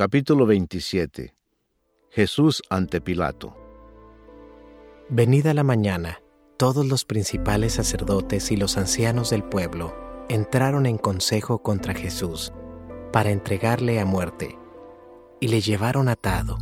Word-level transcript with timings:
Capítulo 0.00 0.46
27 0.46 1.36
Jesús 2.08 2.62
ante 2.70 3.02
Pilato. 3.02 3.54
Venida 5.10 5.52
la 5.52 5.62
mañana, 5.62 6.22
todos 6.56 6.86
los 6.86 7.04
principales 7.04 7.74
sacerdotes 7.74 8.50
y 8.50 8.56
los 8.56 8.78
ancianos 8.78 9.28
del 9.28 9.44
pueblo 9.44 9.94
entraron 10.30 10.86
en 10.86 10.96
consejo 10.96 11.60
contra 11.62 11.92
Jesús 11.92 12.50
para 13.12 13.28
entregarle 13.28 14.00
a 14.00 14.06
muerte, 14.06 14.58
y 15.38 15.48
le 15.48 15.60
llevaron 15.60 16.08
atado 16.08 16.56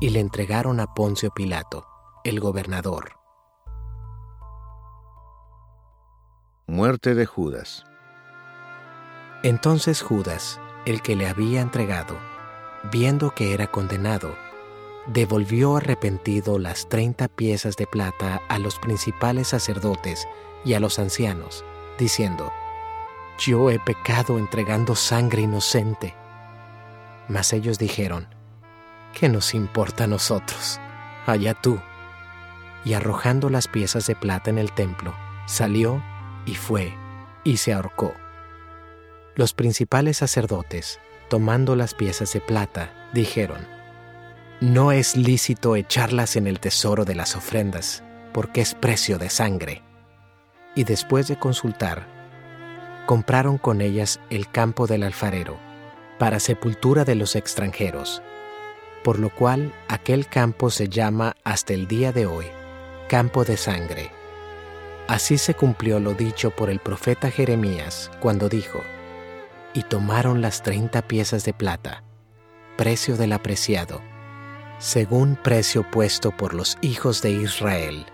y 0.00 0.10
le 0.10 0.18
entregaron 0.18 0.80
a 0.80 0.92
Poncio 0.92 1.30
Pilato, 1.30 1.86
el 2.24 2.40
gobernador. 2.40 3.12
Muerte 6.66 7.14
de 7.14 7.24
Judas. 7.24 7.84
Entonces 9.44 10.02
Judas, 10.02 10.60
el 10.86 11.02
que 11.02 11.14
le 11.14 11.28
había 11.28 11.60
entregado, 11.60 12.29
viendo 12.92 13.30
que 13.32 13.54
era 13.54 13.66
condenado, 13.66 14.34
devolvió 15.06 15.76
arrepentido 15.76 16.58
las 16.58 16.88
treinta 16.88 17.28
piezas 17.28 17.76
de 17.76 17.86
plata 17.86 18.40
a 18.48 18.58
los 18.58 18.78
principales 18.78 19.48
sacerdotes 19.48 20.26
y 20.64 20.74
a 20.74 20.80
los 20.80 20.98
ancianos, 20.98 21.64
diciendo, 21.98 22.52
Yo 23.38 23.70
he 23.70 23.78
pecado 23.78 24.38
entregando 24.38 24.94
sangre 24.94 25.42
inocente. 25.42 26.14
Mas 27.28 27.52
ellos 27.52 27.78
dijeron, 27.78 28.28
¿qué 29.18 29.28
nos 29.28 29.54
importa 29.54 30.04
a 30.04 30.08
nosotros? 30.08 30.80
Allá 31.26 31.54
tú. 31.54 31.80
Y 32.84 32.94
arrojando 32.94 33.50
las 33.50 33.68
piezas 33.68 34.06
de 34.06 34.16
plata 34.16 34.50
en 34.50 34.58
el 34.58 34.72
templo, 34.72 35.14
salió 35.46 36.02
y 36.46 36.54
fue 36.54 36.94
y 37.44 37.58
se 37.58 37.72
ahorcó. 37.72 38.14
Los 39.34 39.54
principales 39.54 40.18
sacerdotes, 40.18 40.98
tomando 41.30 41.76
las 41.76 41.94
piezas 41.94 42.34
de 42.34 42.42
plata, 42.42 42.92
dijeron, 43.14 43.66
No 44.60 44.92
es 44.92 45.16
lícito 45.16 45.76
echarlas 45.76 46.36
en 46.36 46.46
el 46.46 46.60
tesoro 46.60 47.06
de 47.06 47.14
las 47.14 47.36
ofrendas, 47.36 48.02
porque 48.34 48.60
es 48.60 48.74
precio 48.74 49.16
de 49.16 49.30
sangre. 49.30 49.82
Y 50.74 50.84
después 50.84 51.26
de 51.28 51.38
consultar, 51.38 52.06
compraron 53.06 53.56
con 53.56 53.80
ellas 53.80 54.20
el 54.28 54.50
campo 54.50 54.86
del 54.86 55.04
alfarero, 55.04 55.58
para 56.18 56.38
sepultura 56.38 57.06
de 57.06 57.14
los 57.14 57.34
extranjeros, 57.34 58.20
por 59.02 59.18
lo 59.18 59.30
cual 59.30 59.72
aquel 59.88 60.26
campo 60.26 60.68
se 60.68 60.90
llama 60.90 61.34
hasta 61.44 61.72
el 61.72 61.88
día 61.88 62.12
de 62.12 62.26
hoy 62.26 62.46
campo 63.10 63.44
de 63.44 63.56
sangre. 63.56 64.12
Así 65.08 65.36
se 65.36 65.54
cumplió 65.54 65.98
lo 65.98 66.14
dicho 66.14 66.52
por 66.52 66.70
el 66.70 66.78
profeta 66.78 67.28
Jeremías 67.28 68.08
cuando 68.20 68.48
dijo, 68.48 68.84
y 69.74 69.82
tomaron 69.82 70.40
las 70.40 70.62
treinta 70.62 71.02
piezas 71.02 71.44
de 71.44 71.52
plata, 71.52 72.02
precio 72.76 73.16
del 73.16 73.32
apreciado, 73.32 74.00
según 74.78 75.36
precio 75.36 75.88
puesto 75.90 76.36
por 76.36 76.54
los 76.54 76.78
hijos 76.80 77.22
de 77.22 77.30
Israel, 77.30 78.06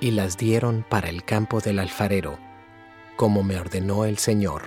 y 0.00 0.10
las 0.10 0.36
dieron 0.36 0.84
para 0.88 1.08
el 1.08 1.24
campo 1.24 1.60
del 1.60 1.78
alfarero, 1.78 2.38
como 3.16 3.42
me 3.42 3.58
ordenó 3.58 4.04
el 4.04 4.18
Señor. 4.18 4.62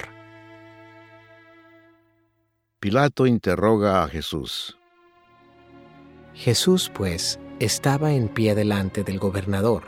Pilato 2.80 3.26
interroga 3.26 4.04
a 4.04 4.08
Jesús. 4.08 4.78
Jesús, 6.34 6.92
pues, 6.94 7.40
estaba 7.60 8.14
en 8.14 8.28
pie 8.28 8.56
delante 8.56 9.04
del 9.04 9.20
gobernador, 9.20 9.84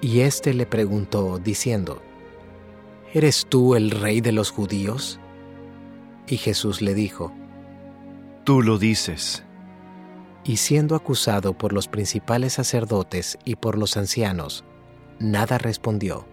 y 0.00 0.20
éste 0.20 0.54
le 0.54 0.66
preguntó, 0.66 1.38
diciendo, 1.38 2.00
¿Eres 3.12 3.46
tú 3.48 3.74
el 3.74 3.90
rey 3.90 4.20
de 4.20 4.32
los 4.32 4.50
judíos? 4.50 5.18
Y 6.26 6.36
Jesús 6.36 6.82
le 6.82 6.94
dijo, 6.94 7.32
Tú 8.44 8.62
lo 8.62 8.78
dices. 8.78 9.44
Y 10.44 10.56
siendo 10.56 10.94
acusado 10.94 11.56
por 11.56 11.72
los 11.72 11.88
principales 11.88 12.54
sacerdotes 12.54 13.38
y 13.44 13.56
por 13.56 13.76
los 13.76 13.96
ancianos, 13.96 14.64
nada 15.18 15.58
respondió. 15.58 16.26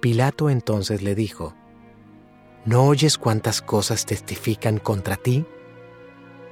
Pilato 0.00 0.50
entonces 0.50 1.02
le 1.02 1.14
dijo, 1.14 1.54
¿No 2.64 2.84
oyes 2.84 3.16
cuántas 3.16 3.62
cosas 3.62 4.06
testifican 4.06 4.78
contra 4.78 5.16
ti? 5.16 5.46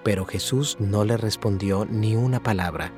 Pero 0.03 0.27
Jesús 0.27 0.77
no 0.79 1.05
le 1.05 1.17
respondió 1.17 1.87
ni 1.87 2.15
una 2.15 2.43
palabra, 2.43 2.93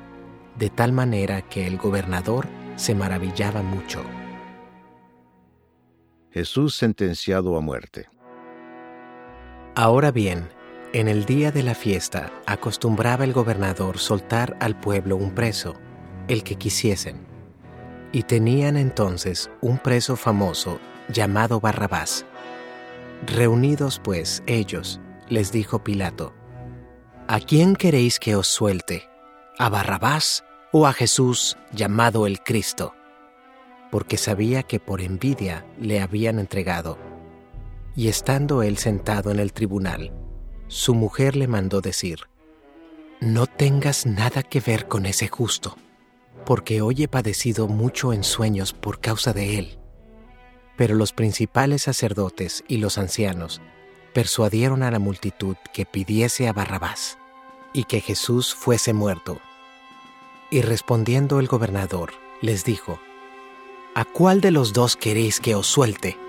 de 0.57 0.69
tal 0.69 0.93
manera 0.93 1.41
que 1.41 1.67
el 1.67 1.77
gobernador 1.77 2.47
se 2.75 2.95
maravillaba 2.95 3.61
mucho. 3.61 4.03
Jesús 6.31 6.75
sentenciado 6.75 7.57
a 7.57 7.61
muerte. 7.61 8.07
Ahora 9.79 10.09
bien, 10.09 10.49
en 10.91 11.07
el 11.07 11.25
día 11.25 11.51
de 11.51 11.61
la 11.61 11.75
fiesta 11.75 12.31
acostumbraba 12.47 13.25
el 13.25 13.31
gobernador 13.31 13.99
soltar 13.99 14.57
al 14.59 14.75
pueblo 14.79 15.17
un 15.17 15.35
preso, 15.35 15.75
el 16.27 16.41
que 16.41 16.55
quisiesen. 16.55 17.27
Y 18.11 18.23
tenían 18.23 18.75
entonces 18.75 19.51
un 19.61 19.77
preso 19.77 20.15
famoso 20.15 20.79
llamado 21.09 21.59
Barrabás. 21.59 22.25
Reunidos 23.27 24.01
pues 24.03 24.41
ellos, 24.47 24.99
les 25.29 25.51
dijo 25.51 25.83
Pilato, 25.83 26.33
¿A 27.27 27.39
quién 27.39 27.75
queréis 27.75 28.17
que 28.17 28.35
os 28.35 28.47
suelte? 28.47 29.07
¿A 29.59 29.69
Barrabás 29.69 30.43
o 30.71 30.87
a 30.87 30.93
Jesús 30.93 31.55
llamado 31.71 32.25
el 32.25 32.41
Cristo? 32.41 32.95
Porque 33.91 34.17
sabía 34.17 34.63
que 34.63 34.79
por 34.79 35.01
envidia 35.01 35.67
le 35.79 36.01
habían 36.01 36.39
entregado 36.39 36.97
y 37.97 38.09
estando 38.09 38.61
él 38.61 38.77
sentado 38.77 39.31
en 39.31 39.39
el 39.39 39.51
tribunal, 39.51 40.13
su 40.67 40.93
mujer 40.93 41.35
le 41.35 41.47
mandó 41.47 41.81
decir, 41.81 42.19
No 43.19 43.47
tengas 43.47 44.05
nada 44.05 44.43
que 44.43 44.59
ver 44.59 44.87
con 44.87 45.07
ese 45.07 45.27
justo, 45.27 45.75
porque 46.45 46.83
hoy 46.83 47.03
he 47.03 47.07
padecido 47.07 47.67
mucho 47.67 48.13
en 48.13 48.23
sueños 48.23 48.71
por 48.71 48.99
causa 48.99 49.33
de 49.33 49.57
él. 49.57 49.79
Pero 50.77 50.93
los 50.93 51.11
principales 51.11 51.81
sacerdotes 51.81 52.63
y 52.67 52.77
los 52.77 52.99
ancianos 52.99 53.61
persuadieron 54.13 54.83
a 54.83 54.91
la 54.91 54.99
multitud 54.99 55.55
que 55.73 55.87
pidiese 55.87 56.47
a 56.47 56.53
Barrabás 56.53 57.17
y 57.73 57.85
que 57.85 57.99
Jesús 57.99 58.53
fuese 58.53 58.93
muerto. 58.93 59.39
Y 60.51 60.61
respondiendo 60.61 61.39
el 61.39 61.47
gobernador, 61.47 62.11
les 62.43 62.63
dijo, 62.63 62.99
¿A 63.95 64.05
cuál 64.05 64.39
de 64.39 64.51
los 64.51 64.71
dos 64.71 64.95
queréis 64.95 65.39
que 65.39 65.55
os 65.55 65.65
suelte? 65.65 66.26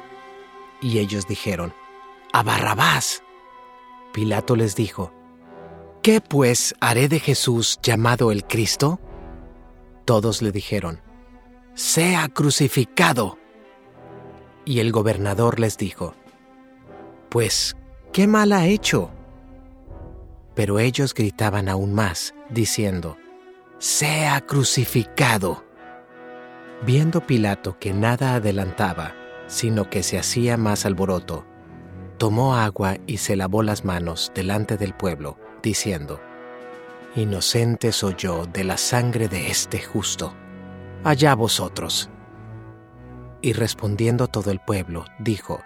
Y 0.81 0.99
ellos 0.99 1.27
dijeron, 1.27 1.75
A 2.33 2.43
Barrabás. 2.43 3.23
Pilato 4.13 4.57
les 4.57 4.75
dijo, 4.75 5.13
¿Qué 6.03 6.21
pues 6.21 6.75
haré 6.81 7.09
de 7.09 7.21
Jesús 7.21 7.79
llamado 7.83 8.33
el 8.33 8.45
Cristo? 8.45 9.01
Todos 10.05 10.43
le 10.43 10.53
dijeron, 10.53 11.03
Sea 11.75 12.29
crucificado. 12.29 13.39
Y 14.65 14.81
el 14.81 14.93
gobernador 14.93 15.61
les 15.61 15.77
dijo, 15.77 16.15
Pues, 17.29 17.77
¿qué 18.13 18.27
mal 18.27 18.53
ha 18.53 18.67
hecho? 18.67 19.11
Pero 20.55 20.79
ellos 20.79 21.15
gritaban 21.15 21.69
aún 21.69 21.95
más, 21.95 22.35
diciendo, 22.51 23.17
Sea 23.79 24.41
crucificado. 24.41 25.65
Viendo 26.87 27.21
Pilato 27.21 27.79
que 27.79 27.93
nada 27.93 28.35
adelantaba, 28.35 29.15
sino 29.49 29.91
que 29.91 30.03
se 30.03 30.19
hacía 30.19 30.57
más 30.57 30.87
alboroto. 30.87 31.45
Tomó 32.19 32.55
agua 32.55 32.99
y 33.07 33.17
se 33.17 33.35
lavó 33.35 33.63
las 33.63 33.85
manos 33.85 34.31
delante 34.35 34.77
del 34.77 34.95
pueblo, 34.95 35.39
diciendo, 35.63 36.21
Inocente 37.17 37.91
soy 37.91 38.15
yo 38.17 38.47
de 38.47 38.65
la 38.65 38.77
sangre 38.77 39.29
de 39.29 39.51
este 39.51 39.81
justo. 39.81 40.35
Allá 41.03 41.35
vosotros. 41.35 42.11
Y 43.41 43.55
respondiendo 43.55 44.29
todo 44.29 44.51
el 44.51 44.61
pueblo, 44.61 45.05
dijo, 45.19 45.61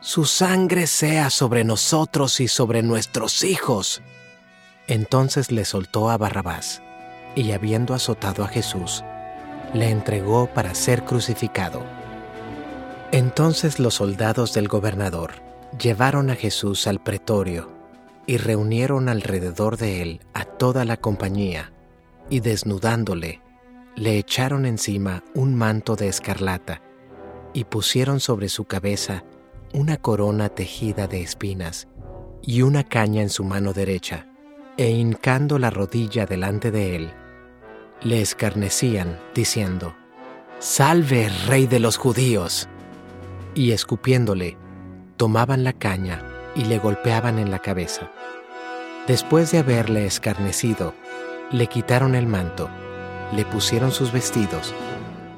Su 0.00 0.24
sangre 0.24 0.86
sea 0.86 1.28
sobre 1.30 1.64
nosotros 1.64 2.40
y 2.40 2.48
sobre 2.48 2.82
nuestros 2.82 3.42
hijos. 3.42 4.00
Entonces 4.86 5.50
le 5.50 5.64
soltó 5.64 6.08
a 6.08 6.16
Barrabás, 6.16 6.82
y 7.34 7.52
habiendo 7.52 7.94
azotado 7.94 8.44
a 8.44 8.48
Jesús, 8.48 9.02
le 9.74 9.90
entregó 9.90 10.46
para 10.46 10.74
ser 10.74 11.04
crucificado. 11.04 11.82
Entonces 13.12 13.78
los 13.78 13.94
soldados 13.94 14.52
del 14.52 14.68
gobernador 14.68 15.32
llevaron 15.80 16.28
a 16.28 16.34
Jesús 16.34 16.86
al 16.86 17.02
pretorio 17.02 17.70
y 18.26 18.36
reunieron 18.36 19.08
alrededor 19.08 19.78
de 19.78 20.02
él 20.02 20.20
a 20.34 20.44
toda 20.44 20.84
la 20.84 20.98
compañía, 20.98 21.72
y 22.28 22.40
desnudándole, 22.40 23.40
le 23.96 24.18
echaron 24.18 24.66
encima 24.66 25.24
un 25.34 25.54
manto 25.54 25.96
de 25.96 26.08
escarlata, 26.08 26.82
y 27.54 27.64
pusieron 27.64 28.20
sobre 28.20 28.50
su 28.50 28.66
cabeza 28.66 29.24
una 29.72 29.96
corona 29.96 30.50
tejida 30.50 31.06
de 31.06 31.22
espinas, 31.22 31.88
y 32.42 32.60
una 32.60 32.84
caña 32.84 33.22
en 33.22 33.30
su 33.30 33.42
mano 33.42 33.72
derecha, 33.72 34.26
e 34.76 34.90
hincando 34.90 35.58
la 35.58 35.70
rodilla 35.70 36.26
delante 36.26 36.70
de 36.70 36.96
él, 36.96 37.10
le 38.02 38.20
escarnecían, 38.20 39.18
diciendo, 39.34 39.96
Salve, 40.58 41.30
rey 41.46 41.66
de 41.66 41.80
los 41.80 41.96
judíos 41.96 42.68
y 43.58 43.72
escupiéndole, 43.72 44.56
tomaban 45.16 45.64
la 45.64 45.72
caña 45.72 46.22
y 46.54 46.64
le 46.66 46.78
golpeaban 46.78 47.40
en 47.40 47.50
la 47.50 47.58
cabeza. 47.58 48.08
Después 49.08 49.50
de 49.50 49.58
haberle 49.58 50.06
escarnecido, 50.06 50.94
le 51.50 51.66
quitaron 51.66 52.14
el 52.14 52.28
manto, 52.28 52.70
le 53.34 53.44
pusieron 53.44 53.90
sus 53.90 54.12
vestidos 54.12 54.72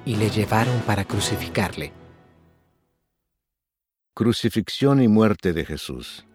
y 0.04 0.16
le 0.16 0.28
llevaron 0.28 0.80
para 0.80 1.06
crucificarle. 1.06 1.94
Crucifixión 4.12 5.02
y 5.02 5.08
muerte 5.08 5.54
de 5.54 5.64
Jesús. 5.64 6.26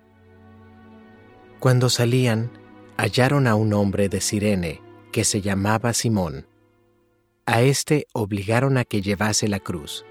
Cuando 1.60 1.90
salían, 1.90 2.50
hallaron 2.98 3.46
a 3.46 3.54
un 3.54 3.74
hombre 3.74 4.10
de 4.10 4.22
Sirene 4.22 4.82
que 5.12 5.24
se 5.24 5.42
llamaba 5.42 5.94
Simón. 5.94 6.48
A 7.46 7.62
éste 7.62 8.08
obligaron 8.12 8.80
a 8.80 8.86
que 8.86 9.04
llevase 9.04 9.48
la 9.48 9.60
cruz. 9.60 10.04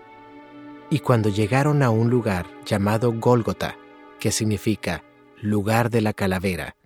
Y 0.95 1.01
cuando 1.01 1.29
llegaron 1.29 1.83
a 1.83 1.91
un 1.91 2.09
lugar 2.09 2.47
llamado 2.65 3.13
Gólgota, 3.13 3.77
que 4.21 4.31
significa 4.31 5.03
lugar 5.43 5.91
de 5.91 6.01
la 6.01 6.13
calavera, 6.13 6.77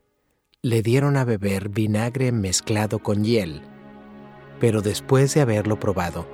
le 0.62 0.80
dieron 0.80 1.18
a 1.18 1.26
beber 1.26 1.68
vinagre 1.68 2.32
mezclado 2.32 3.00
con 3.00 3.22
hiel, 3.22 3.60
pero 4.60 4.80
después 4.80 5.34
de 5.34 5.42
haberlo 5.42 5.78
probado, 5.78 6.26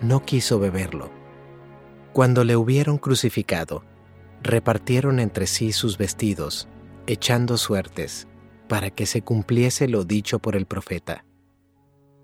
no 0.00 0.24
quiso 0.24 0.58
beberlo. 0.58 1.12
Cuando 2.12 2.42
le 2.42 2.56
hubieron 2.56 2.98
crucificado, 2.98 3.84
repartieron 4.42 5.20
entre 5.20 5.46
sí 5.46 5.70
sus 5.70 5.98
vestidos, 5.98 6.66
echando 7.06 7.56
suertes, 7.56 8.26
para 8.66 8.90
que 8.90 9.06
se 9.06 9.22
cumpliese 9.22 9.86
lo 9.86 10.02
dicho 10.02 10.40
por 10.40 10.56
el 10.56 10.66
profeta. 10.66 11.24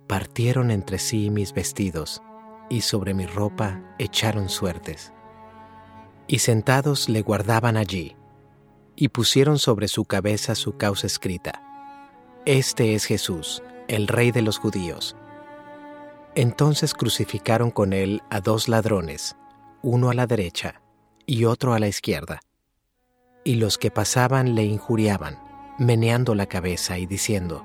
Partieron 0.09 0.73
entre 0.73 0.99
sí 0.99 1.31
mis 1.31 1.55
vestidos, 1.55 2.21
y 2.69 2.83
sobre 2.83 3.15
mi 3.15 3.27
ropa 3.27 3.81
echaron 3.99 4.49
suertes. 4.49 5.13
Y 6.27 6.41
sentados 6.41 7.09
le 7.09 7.23
guardaban 7.23 7.77
allí, 7.77 8.17
y 8.97 9.09
pusieron 9.09 9.59
sobre 9.59 9.89
su 9.89 10.05
cabeza 10.05 10.55
su 10.55 10.77
causa 10.77 11.07
escrita. 11.07 11.63
Este 12.45 12.95
es 12.95 13.05
Jesús, 13.05 13.63
el 13.87 14.09
Rey 14.09 14.31
de 14.33 14.43
los 14.43 14.59
judíos. 14.59 15.17
Entonces 16.35 16.95
crucificaron 16.95 17.71
con 17.71 17.93
él 17.93 18.23
a 18.31 18.41
dos 18.41 18.69
ladrones, 18.69 19.37
uno 19.83 20.11
a 20.11 20.15
la 20.15 20.27
derecha 20.27 20.83
y 21.27 21.45
otro 21.45 21.75
a 21.75 21.79
la 21.79 21.89
izquierda. 21.89 22.41
Y 23.45 23.55
los 23.55 23.79
que 23.79 23.91
pasaban 23.91 24.55
le 24.55 24.65
injuriaban, 24.65 25.39
meneando 25.79 26.35
la 26.35 26.47
cabeza 26.47 26.99
y 26.99 27.07
diciendo, 27.07 27.65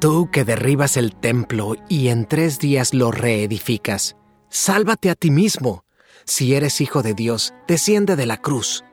Tú 0.00 0.30
que 0.30 0.44
derribas 0.44 0.96
el 0.96 1.14
templo 1.14 1.74
y 1.88 2.08
en 2.08 2.26
tres 2.26 2.58
días 2.58 2.94
lo 2.94 3.10
reedificas, 3.10 4.16
sálvate 4.50 5.10
a 5.10 5.14
ti 5.14 5.30
mismo. 5.30 5.84
Si 6.26 6.54
eres 6.54 6.80
hijo 6.80 7.02
de 7.02 7.14
Dios, 7.14 7.54
desciende 7.66 8.16
de 8.16 8.26
la 8.26 8.36
cruz. 8.36 8.84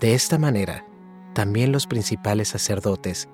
De 0.00 0.14
esta 0.14 0.38
manera, 0.38 0.86
también 1.34 1.72
los 1.72 1.86
principales 1.86 2.48
sacerdotes, 2.48 3.28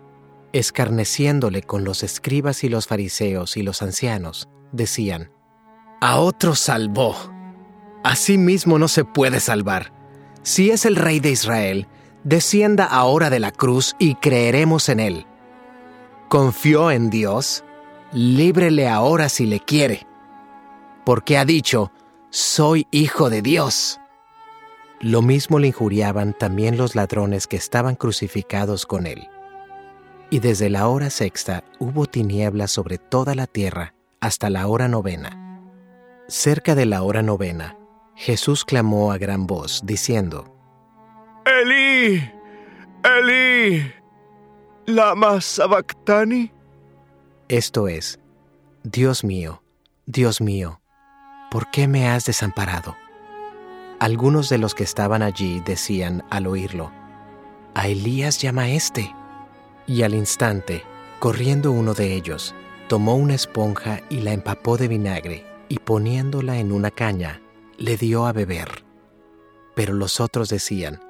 escarneciéndole 0.53 1.63
con 1.63 1.85
los 1.85 2.03
escribas 2.03 2.63
y 2.65 2.69
los 2.69 2.87
fariseos 2.87 3.57
y 3.57 3.63
los 3.63 3.83
ancianos, 3.83 4.49
decían, 4.73 5.33
A 6.01 6.21
otro 6.21 6.55
salvó. 6.55 7.17
A 8.05 8.15
sí 8.15 8.39
mismo 8.39 8.79
no 8.79 8.89
se 8.89 9.05
puede 9.05 9.41
salvar. 9.41 9.93
Si 10.43 10.71
es 10.71 10.87
el 10.87 10.97
rey 10.97 11.21
de 11.21 11.31
Israel, 11.31 11.87
descienda 12.25 12.85
ahora 12.85 13.31
de 13.31 13.41
la 13.41 13.53
cruz 13.53 13.95
y 13.99 14.15
creeremos 14.15 14.89
en 14.89 15.01
él. 15.01 15.27
Confió 16.29 16.91
en 16.91 17.11
Dios, 17.11 17.65
líbrele 18.13 18.89
ahora 18.89 19.29
si 19.29 19.47
le 19.47 19.61
quiere, 19.61 20.07
porque 21.11 21.37
ha 21.37 21.45
dicho, 21.45 21.91
soy 22.31 22.87
hijo 22.93 23.31
de 23.31 23.43
Dios. 23.43 23.99
Lo 25.01 25.23
mismo 25.23 25.59
le 25.59 25.67
injuriaban 25.67 26.35
también 26.35 26.77
los 26.77 26.95
ladrones 26.95 27.49
que 27.49 27.57
estaban 27.57 27.97
crucificados 27.97 28.87
con 28.87 29.09
él. 29.09 29.29
Y 30.31 30.39
desde 30.39 30.71
la 30.71 30.87
hora 30.87 31.11
sexta 31.11 31.65
hubo 31.81 32.07
tinieblas 32.07 32.71
sobre 32.71 32.99
toda 32.99 33.35
la 33.35 33.49
tierra 33.49 33.93
hasta 34.21 34.51
la 34.51 34.69
hora 34.69 34.87
novena. 34.87 35.65
Cerca 36.29 36.77
de 36.77 36.87
la 36.87 37.03
hora 37.03 37.23
novena, 37.23 37.77
Jesús 38.15 38.65
clamó 38.65 39.11
a 39.11 39.19
gran 39.19 39.49
voz, 39.49 39.81
diciendo, 39.85 40.55
Elí, 41.45 42.23
Elí, 43.03 43.93
lama 44.87 45.41
sabactani. 45.41 46.53
Esto 47.49 47.89
es, 47.89 48.21
Dios 48.85 49.25
mío, 49.25 49.61
Dios 50.07 50.41
mío, 50.41 50.80
¿por 51.51 51.71
qué 51.71 51.89
me 51.89 52.09
has 52.09 52.25
desamparado? 52.25 52.97
Algunos 53.99 54.49
de 54.49 54.57
los 54.57 54.75
que 54.75 54.85
estaban 54.85 55.21
allí 55.21 55.61
decían 55.61 56.25
al 56.31 56.47
oírlo, 56.47 56.93
A 57.75 57.89
Elías 57.89 58.39
llama 58.39 58.71
este. 58.71 59.15
Y 59.87 60.03
al 60.03 60.15
instante, 60.15 60.85
corriendo 61.19 61.71
uno 61.73 61.95
de 61.95 62.15
ellos, 62.15 62.55
tomó 62.89 63.15
una 63.17 63.35
esponja 63.35 64.01
y 64.09 64.21
la 64.21 64.33
empapó 64.33 64.77
de 64.77 64.89
vinagre, 64.89 65.47
y 65.69 65.79
poniéndola 65.79 66.59
en 66.59 66.73
una 66.73 66.91
caña, 66.91 67.41
le 67.77 67.97
dio 67.97 68.27
a 68.27 68.33
beber. 68.33 68.85
Pero 69.75 69.93
los 69.93 70.21
otros 70.21 70.49
decían, 70.49 71.01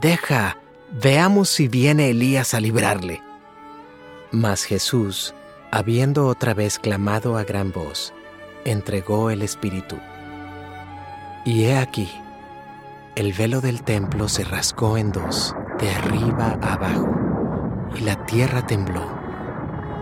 Deja, 0.00 0.58
veamos 0.90 1.48
si 1.48 1.68
viene 1.68 2.10
Elías 2.10 2.54
a 2.54 2.60
librarle. 2.60 3.22
Mas 4.30 4.64
Jesús, 4.64 5.34
habiendo 5.70 6.26
otra 6.26 6.54
vez 6.54 6.78
clamado 6.78 7.36
a 7.36 7.44
gran 7.44 7.72
voz, 7.72 8.12
entregó 8.64 9.30
el 9.30 9.42
Espíritu. 9.42 9.96
Y 11.44 11.64
he 11.64 11.78
aquí, 11.78 12.10
el 13.16 13.32
velo 13.32 13.60
del 13.60 13.82
templo 13.82 14.28
se 14.28 14.44
rascó 14.44 14.96
en 14.96 15.12
dos, 15.12 15.54
de 15.78 15.90
arriba 15.90 16.58
a 16.62 16.74
abajo, 16.74 17.08
y 17.94 18.00
la 18.00 18.24
tierra 18.26 18.66
tembló, 18.66 19.06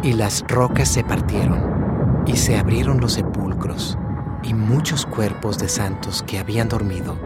y 0.03 0.13
las 0.15 0.45
rocas 0.49 0.89
se 0.89 1.05
partieron, 1.05 2.25
y 2.27 2.37
se 2.37 2.57
abrieron 2.57 3.01
los 3.01 3.15
sepulcros, 3.15 3.99
y 4.43 4.55
muchos 4.55 5.07
cuerpos 5.07 5.59
de 5.59 5.69
santos 5.69 6.25
que 6.27 6.39
habían 6.39 6.69
dormido 6.69 7.17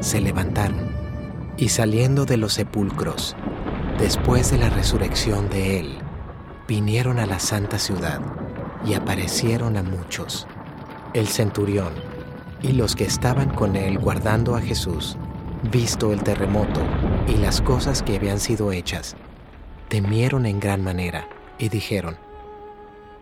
se 0.00 0.20
levantaron, 0.20 0.90
y 1.56 1.68
saliendo 1.68 2.24
de 2.24 2.36
los 2.36 2.54
sepulcros, 2.54 3.36
después 3.98 4.50
de 4.50 4.58
la 4.58 4.70
resurrección 4.70 5.48
de 5.50 5.80
él, 5.80 5.98
vinieron 6.66 7.18
a 7.18 7.26
la 7.26 7.38
santa 7.38 7.78
ciudad 7.78 8.20
y 8.84 8.94
aparecieron 8.94 9.76
a 9.76 9.82
muchos. 9.82 10.46
El 11.14 11.26
centurión, 11.26 11.92
y 12.62 12.72
los 12.72 12.94
que 12.94 13.04
estaban 13.04 13.48
con 13.50 13.76
él 13.76 13.98
guardando 13.98 14.54
a 14.56 14.60
Jesús, 14.60 15.16
visto 15.70 16.12
el 16.12 16.22
terremoto 16.22 16.80
y 17.26 17.36
las 17.36 17.62
cosas 17.62 18.02
que 18.02 18.16
habían 18.16 18.38
sido 18.40 18.72
hechas, 18.72 19.16
temieron 19.88 20.44
en 20.44 20.60
gran 20.60 20.82
manera 20.82 21.28
y 21.58 21.68
dijeron, 21.70 22.16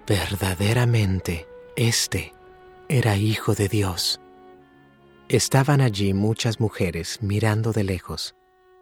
verdaderamente, 0.07 1.47
este 1.77 2.33
era 2.89 3.17
hijo 3.17 3.55
de 3.55 3.69
Dios. 3.69 4.21
Estaban 5.29 5.81
allí 5.81 6.15
muchas 6.15 6.61
mujeres 6.61 7.19
mirando 7.23 7.73
de 7.73 7.85
lejos, 7.85 8.35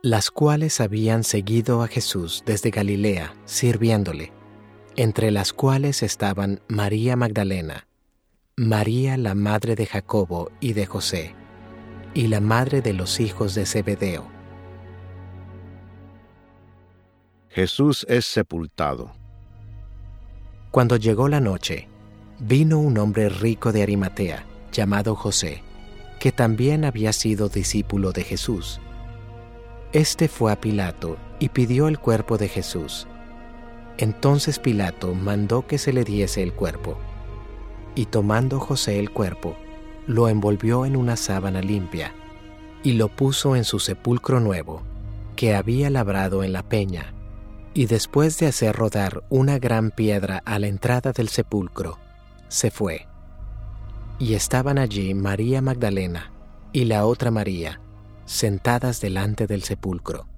las 0.03 0.31
cuales 0.31 0.81
habían 0.81 1.25
seguido 1.25 1.83
a 1.83 1.89
Jesús 1.89 2.43
desde 2.45 2.71
Galilea, 2.71 3.35
sirviéndole, 3.45 4.33
entre 4.97 5.31
las 5.31 5.53
cuales 5.53 6.03
estaban 6.03 6.61
María 6.69 7.17
Magdalena, 7.17 7.87
María 8.57 9.17
la 9.17 9.35
madre 9.35 9.75
de 9.75 9.85
Jacobo 9.85 10.53
y 10.61 10.75
de 10.75 10.87
José, 10.87 11.35
y 12.15 12.29
la 12.29 12.41
madre 12.41 12.83
de 12.83 12.93
los 12.93 13.19
hijos 13.19 13.57
de 13.57 13.67
Zebedeo. 13.67 14.29
Jesús 17.49 18.07
es 18.09 18.25
sepultado. 18.25 19.11
Cuando 20.71 20.95
llegó 20.95 21.27
la 21.27 21.41
noche, 21.41 21.89
vino 22.39 22.79
un 22.79 22.97
hombre 22.99 23.29
rico 23.29 23.73
de 23.73 23.83
Arimatea, 23.83 24.47
llamado 24.71 25.17
José, 25.17 25.65
que 26.21 26.31
también 26.31 26.85
había 26.85 27.13
sido 27.13 27.49
discípulo 27.49 28.13
de 28.13 28.23
Jesús. 28.23 28.81
Este 29.93 30.29
fue 30.29 30.53
a 30.53 30.61
Pilato 30.61 31.17
y 31.41 31.49
pidió 31.49 31.89
el 31.89 31.99
cuerpo 31.99 32.39
de 32.39 32.47
Jesús. 32.47 33.09
Entonces 33.99 34.61
Pilato 34.61 35.13
mandó 35.13 35.67
que 35.67 35.77
se 35.77 35.93
le 35.93 36.05
diese 36.05 36.41
el 36.41 36.53
cuerpo 36.53 36.97
y 37.95 38.07
tomando 38.07 38.61
José 38.61 38.99
el 38.99 39.11
cuerpo, 39.11 39.57
lo 40.07 40.29
envolvió 40.29 40.87
en 40.87 40.97
una 40.97 41.17
sábana 41.17 41.63
limpia 41.63 42.13
y 42.83 42.93
lo 42.93 43.09
puso 43.09 43.57
en 43.57 43.65
su 43.65 43.79
sepulcro 43.79 44.41
nuevo, 44.41 44.83
que 45.37 45.55
había 45.55 45.91
labrado 45.91 46.45
en 46.45 46.53
la 46.53 46.63
peña, 46.63 47.15
y 47.73 47.87
después 47.87 48.39
de 48.39 48.47
hacer 48.47 48.77
rodar 48.77 49.25
una 49.31 49.59
gran 49.59 49.91
piedra 49.91 50.43
a 50.45 50.59
la 50.59 50.69
entrada 50.69 51.13
del 51.13 51.29
sepulcro, 51.29 51.99
se 52.49 52.71
fue. 52.71 53.09
Y 54.19 54.35
estaban 54.35 54.79
allí 54.79 55.15
María 55.15 55.61
Magdalena 55.61 56.31
y 56.73 56.85
la 56.85 57.07
otra 57.07 57.31
María, 57.31 57.81
sentadas 58.27 59.01
delante 59.01 59.47
del 59.47 59.63
sepulcro. 59.63 60.29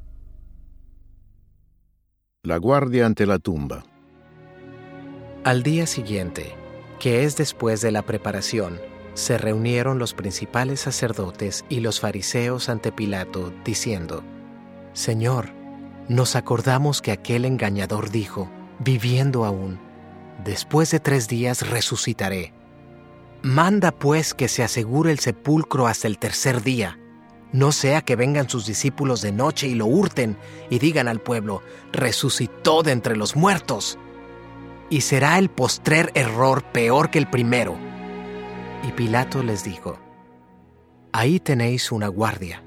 La 2.42 2.58
guardia 2.58 3.06
ante 3.06 3.26
la 3.26 3.38
tumba. 3.38 3.84
Al 5.42 5.62
día 5.62 5.86
siguiente, 5.86 6.54
que 6.98 7.24
es 7.24 7.36
después 7.36 7.80
de 7.80 7.90
la 7.90 8.02
preparación, 8.02 8.80
se 9.14 9.38
reunieron 9.38 9.98
los 9.98 10.14
principales 10.14 10.80
sacerdotes 10.80 11.64
y 11.68 11.80
los 11.80 12.00
fariseos 12.00 12.68
ante 12.68 12.92
Pilato, 12.92 13.52
diciendo, 13.64 14.22
Señor, 14.92 15.50
nos 16.08 16.36
acordamos 16.36 17.02
que 17.02 17.12
aquel 17.12 17.44
engañador 17.44 18.10
dijo, 18.10 18.50
viviendo 18.78 19.44
aún, 19.44 19.78
después 20.44 20.90
de 20.90 21.00
tres 21.00 21.28
días 21.28 21.68
resucitaré. 21.68 22.52
Manda 23.42 23.92
pues 23.92 24.34
que 24.34 24.48
se 24.48 24.62
asegure 24.62 25.10
el 25.10 25.18
sepulcro 25.18 25.86
hasta 25.86 26.08
el 26.08 26.18
tercer 26.18 26.62
día, 26.62 26.98
no 27.52 27.72
sea 27.72 28.02
que 28.02 28.16
vengan 28.16 28.50
sus 28.50 28.66
discípulos 28.66 29.22
de 29.22 29.32
noche 29.32 29.68
y 29.68 29.74
lo 29.74 29.86
hurten 29.86 30.36
y 30.68 30.78
digan 30.78 31.08
al 31.08 31.20
pueblo, 31.20 31.62
resucitó 31.92 32.82
de 32.82 32.92
entre 32.92 33.16
los 33.16 33.36
muertos. 33.36 33.98
Y 34.88 35.00
será 35.00 35.38
el 35.38 35.50
postrer 35.50 36.12
error 36.14 36.62
peor 36.72 37.10
que 37.10 37.18
el 37.18 37.28
primero. 37.28 37.76
Y 38.86 38.92
Pilato 38.92 39.42
les 39.42 39.64
dijo, 39.64 39.98
Ahí 41.12 41.40
tenéis 41.40 41.90
una 41.92 42.08
guardia. 42.08 42.62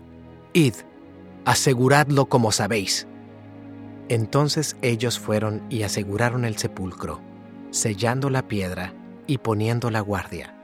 Id, 0.54 0.74
aseguradlo 1.46 2.28
como 2.28 2.52
sabéis. 2.52 3.08
Entonces 4.10 4.76
ellos 4.82 5.20
fueron 5.20 5.62
y 5.70 5.84
aseguraron 5.84 6.46
el 6.46 6.58
sepulcro, 6.58 7.22
sellando 7.70 8.30
la 8.30 8.48
piedra 8.48 8.94
y 9.28 9.38
poniendo 9.38 9.92
la 9.92 10.00
guardia. 10.02 10.59